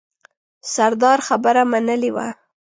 [0.73, 2.27] سردار خبره منلې وه.